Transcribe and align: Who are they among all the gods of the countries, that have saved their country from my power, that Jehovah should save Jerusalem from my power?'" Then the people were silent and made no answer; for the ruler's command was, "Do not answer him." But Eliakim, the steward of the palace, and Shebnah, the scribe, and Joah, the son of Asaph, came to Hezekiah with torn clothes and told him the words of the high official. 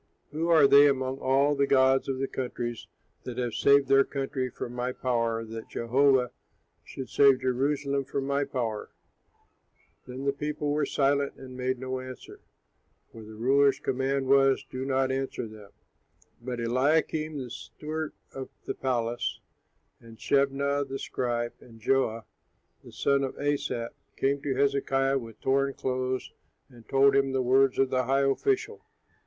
Who 0.31 0.47
are 0.47 0.65
they 0.65 0.87
among 0.89 1.19
all 1.19 1.53
the 1.53 1.67
gods 1.67 2.09
of 2.09 2.17
the 2.17 2.27
countries, 2.27 2.87
that 3.21 3.37
have 3.37 3.53
saved 3.53 3.87
their 3.87 4.03
country 4.03 4.49
from 4.49 4.73
my 4.73 4.91
power, 4.93 5.45
that 5.45 5.69
Jehovah 5.69 6.31
should 6.83 7.07
save 7.07 7.41
Jerusalem 7.41 8.05
from 8.05 8.25
my 8.25 8.43
power?'" 8.45 8.89
Then 10.07 10.25
the 10.25 10.33
people 10.33 10.71
were 10.71 10.87
silent 10.87 11.35
and 11.35 11.55
made 11.55 11.77
no 11.77 11.99
answer; 11.99 12.39
for 13.11 13.23
the 13.23 13.35
ruler's 13.35 13.77
command 13.79 14.25
was, 14.25 14.65
"Do 14.71 14.85
not 14.85 15.11
answer 15.11 15.43
him." 15.43 15.69
But 16.41 16.59
Eliakim, 16.59 17.37
the 17.37 17.51
steward 17.51 18.13
of 18.33 18.49
the 18.65 18.73
palace, 18.73 19.39
and 19.99 20.17
Shebnah, 20.17 20.83
the 20.87 20.97
scribe, 20.97 21.53
and 21.59 21.79
Joah, 21.79 22.25
the 22.83 22.91
son 22.91 23.23
of 23.23 23.39
Asaph, 23.39 23.91
came 24.17 24.41
to 24.41 24.55
Hezekiah 24.55 25.19
with 25.19 25.39
torn 25.41 25.75
clothes 25.75 26.31
and 26.69 26.89
told 26.89 27.15
him 27.15 27.33
the 27.33 27.43
words 27.43 27.77
of 27.77 27.91
the 27.91 28.05
high 28.05 28.23
official. 28.27 28.83